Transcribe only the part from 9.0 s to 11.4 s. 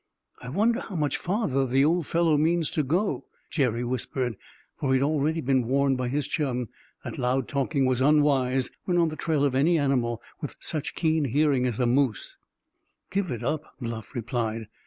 the trail of any animal with such keen